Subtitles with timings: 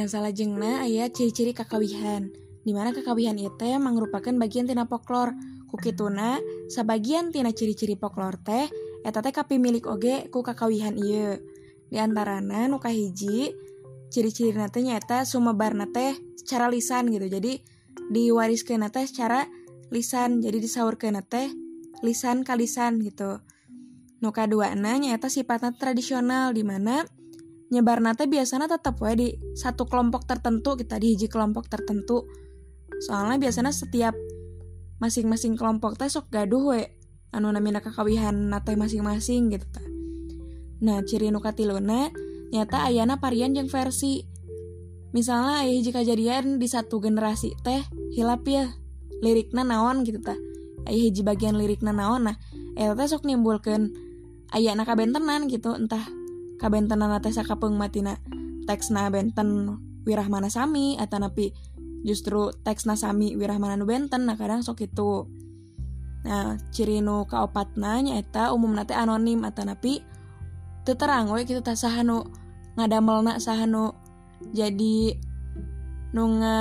[0.00, 2.32] Dengan salah jengna aya ciri-ciri kakawihan
[2.64, 5.36] dimana kakawihan itu merupakan bagian tina folklor
[5.68, 6.40] kukituna
[6.72, 8.64] sebagian tina ciri-ciri folklor teh
[9.04, 11.36] eta teh kapi milik oge ku kakawihan iya
[11.92, 13.52] diantarana nuka hiji
[14.08, 17.28] ciri-ciri nate nyata sumebar nate secara lisan gitu.
[17.28, 17.60] Jadi
[18.08, 19.44] diwariskan nate secara
[19.92, 21.52] lisan jadi disaurkan nate
[22.00, 23.44] lisan kalisan gitu.
[24.24, 27.19] Nuka dua na nyata sifatnya tradisional dimana mana
[27.70, 32.26] nyebar nate biasanya tetap wae di satu kelompok tertentu kita di hiji kelompok tertentu.
[33.06, 34.12] Soalnya biasanya setiap
[34.98, 36.82] masing-masing kelompok teh sok gaduh we
[37.30, 39.80] anu namina kakawihan nate masing-masing gitu ta
[40.80, 42.10] nah ciri nu katiluna
[42.50, 44.26] nyata ayana varian yang versi.
[45.10, 47.82] Misalnya ayah hiji kejadian di satu generasi teh
[48.14, 48.66] hilap ya
[49.22, 50.34] lirikna naon gitu ta
[50.90, 52.36] ayah hiji bagian lirikna naon nah
[52.74, 53.94] eta teh sok nimbulkan
[54.50, 56.02] ayana kabentenan gitu entah
[56.60, 58.20] kabenten teh sakapeng matina
[58.68, 61.56] teksna benten wirahmana sami atau napi
[62.04, 65.24] justru teksna sami wirahmana nu benten nah kadang sok itu
[66.20, 70.04] nah ciri nu kaopatna nyaeta umum nate anonim atau napi
[70.90, 72.26] terang we kita tak sah nu
[72.74, 73.94] ngadamelna sah nu
[74.50, 75.14] jadi
[76.10, 76.58] nu nga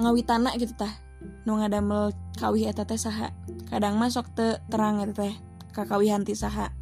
[0.00, 0.88] ngawitana gitu tah
[1.44, 3.30] nu ngadamel kawih eta teh saha.
[3.68, 5.34] Kadang masuk te terang eta teh
[5.76, 6.72] kakawihan ti saha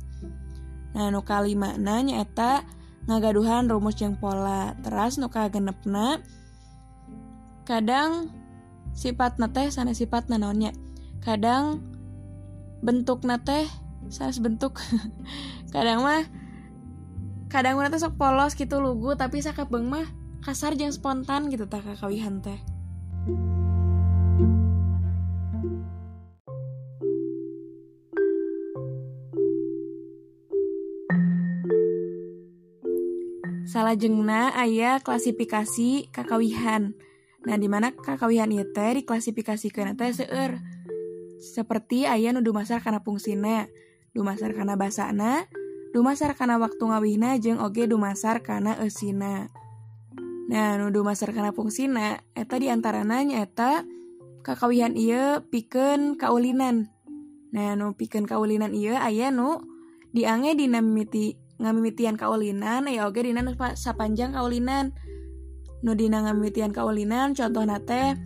[0.93, 2.65] Nah nu kalima nanya eta
[3.09, 4.77] ngagaduhan rumus yang pola.
[4.81, 6.21] Teras nu genepna
[7.63, 8.29] kadang
[8.93, 10.77] sifat teh sana sifat naonnya.
[11.25, 11.81] Kadang
[12.85, 13.67] bentuk teh
[14.13, 14.81] sana bentuk.
[15.73, 16.29] Kadang mah
[17.53, 20.09] kadang mah sok polos gitu lugu tapi sakabeng mah
[20.41, 22.57] kasar jang spontan gitu tak kakawihan teh
[33.73, 36.93] Salahjengna ayah klasifikasi kakawihan.
[37.49, 38.69] Nah, dimana kakawihan itu
[39.01, 40.61] diklasifikasikan teh seueur.
[41.41, 43.73] Seperti ayah nudu masar karena fungsina,
[44.13, 45.49] dumasar karena basana,
[45.97, 49.49] dumasar karena waktu ngawihna jeung oge dumasar karena esina.
[50.53, 53.89] Nah, nudu masar karena fungsina, eta diantaranya nyaeta
[54.45, 56.93] kakawihan iya piken kaulinan.
[57.57, 59.65] Nah, nu piken kaulinan iya ayah nu
[60.13, 63.41] diange dinamiti ngamimitian kaulinan ya oke dina
[63.79, 64.91] sapanjang kaulinan
[65.87, 68.19] nu dina ngamimitian kaulinan contoh nate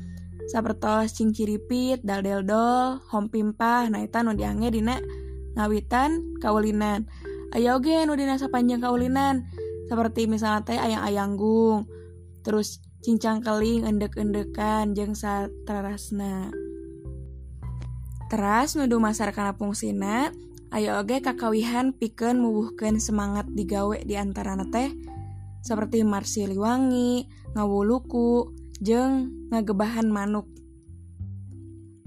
[0.48, 4.96] sapertos cingciripit daldeldol hom pimpah nah eta nu diange dina
[5.56, 7.04] ngawitan kaulinan
[7.52, 9.44] aya oge nu dina sapanjang kaulinan
[9.86, 11.86] seperti misalnya teh ayang-ayanggung
[12.42, 16.50] terus cincang keling endek-endekan jeung satrarasna.
[18.26, 20.34] Teras nudu masar kana fungsina
[20.74, 24.90] Ayo oge kakawihan piken mubuhkan semangat digawe di antara teh
[25.62, 28.50] seperti Marsiliwangi, ngawuluku,
[28.82, 30.46] jeng ngagebahan manuk.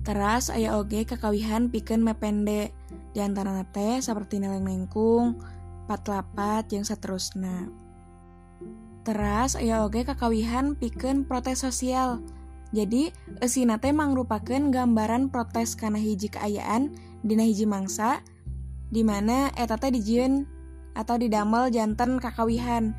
[0.04, 2.72] Teras aya oge kakawihan piken mepende
[3.16, 5.40] di antara teh seperti neleng nengkung,
[5.88, 7.68] patlapat, jeng seterusnya.
[9.08, 12.20] Teras aya oge kakawihan piken protes sosial.
[12.70, 13.10] Jadi,
[13.42, 16.94] esinate mangrupakeun gambaran protes karena hiji keayaan
[17.26, 18.22] dina hiji mangsa,
[18.90, 20.46] di mana eta teh dijieun
[20.98, 22.98] atau didamel jantan kakawihan.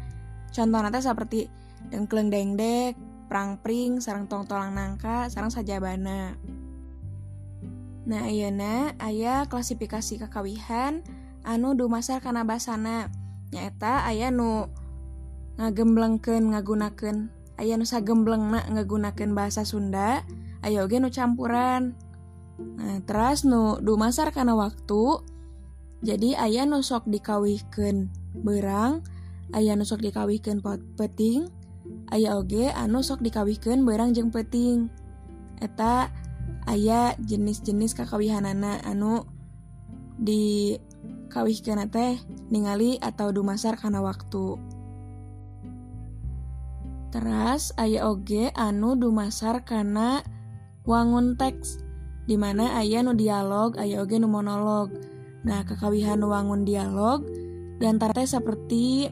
[0.50, 1.40] Contoh nanti seperti
[1.90, 2.94] dengkleng dengdek,
[3.30, 6.34] perang pring, sarang tong tolang nangka, sarang sajabana.
[8.06, 11.06] Nah ayeuna aya klasifikasi kakawihan
[11.46, 13.10] anu dumasar kana basana.
[13.50, 14.70] Nyata aya nu
[15.58, 17.30] ngagemblengkeun ngagunakeun
[17.60, 20.24] aya nu sagemblengna ngagunakeun bahasa Sunda,
[20.64, 21.92] aya oge nu campuran.
[22.60, 25.20] Nah, terus nu dumasar kana waktu
[26.00, 28.08] jadi ayah nusok dikawihkan
[28.40, 29.04] berang
[29.52, 30.64] ayah nusok dikawihkan
[30.96, 31.52] peting
[32.10, 34.90] ayah oge anu sok dikawihkan berang jeng peting.
[35.60, 36.10] Eta
[36.66, 39.24] ayah jenis-jenis kakawihanana anu
[40.20, 40.76] di
[41.30, 42.18] kawihkan teh
[42.50, 44.58] ningali atau dumasar karena waktu.
[47.10, 50.22] Teras ayah oge anu dumasar karena
[50.86, 51.82] wangun teks
[52.30, 54.94] dimana ayah nu dialog ayah oge nu monolog.
[55.40, 57.24] Nah, kekawihan wangun dialog
[57.80, 59.08] di antara seperti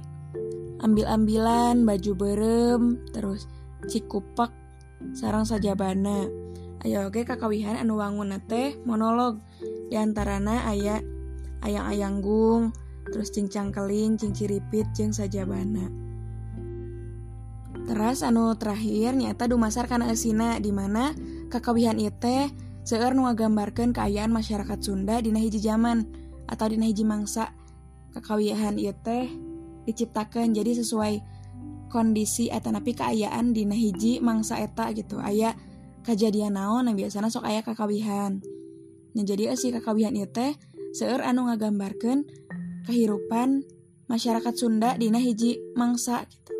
[0.84, 3.48] ambil-ambilan, baju berem, terus
[3.88, 4.52] cikupak,
[5.16, 6.28] sarang sajabana.
[6.84, 9.42] Ayo oke kakawihan anu wangun teh monolog
[9.90, 11.02] diantarana ayah
[11.66, 12.70] ayang-ayanggung,
[13.10, 15.90] terus cincang keling, cinciripit, jeng sajabana.
[17.88, 21.16] Terus anu terakhir nyata dumasar karena esina di mana
[21.48, 22.52] kakawihan itu
[22.84, 26.04] seueur nu ngagambarkeun keayaan masyarakat Sunda dina hiji zaman
[26.48, 27.52] atau dina hiji mangsa
[28.16, 29.28] kekawihan ieu teh
[29.84, 31.14] diciptakan jadi sesuai
[31.92, 35.20] kondisi eta napi keayaan dina hiji mangsa eta gitu.
[35.22, 35.54] Aya
[36.04, 38.40] kejadian naon yang biasanya sok aya kakawihan.
[39.12, 40.52] Nah jadi si kakawihan itu teh
[40.96, 42.24] seueur anu ngagambarkan
[42.88, 43.64] kehidupan
[44.08, 46.57] masyarakat Sunda dina hiji mangsa gitu